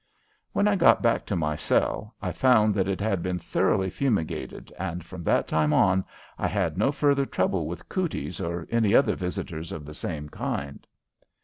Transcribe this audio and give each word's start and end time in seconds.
When 0.51 0.67
I 0.67 0.75
got 0.77 1.03
back 1.03 1.27
to 1.27 1.35
my 1.35 1.55
cell 1.55 2.15
I 2.23 2.31
found 2.31 2.73
that 2.73 2.87
it 2.87 2.99
had 2.99 3.21
been 3.21 3.37
thoroughly 3.37 3.91
fumigated, 3.91 4.73
and 4.79 5.05
from 5.05 5.23
that 5.25 5.47
time 5.47 5.73
on 5.73 6.03
I 6.39 6.47
had 6.47 6.75
no 6.75 6.91
further 6.91 7.27
trouble 7.27 7.67
with 7.67 7.87
"cooties" 7.87 8.41
or 8.41 8.67
other 8.73 9.15
visitors 9.15 9.71
of 9.71 9.85
the 9.85 9.93
same 9.93 10.27
kind. 10.27 10.87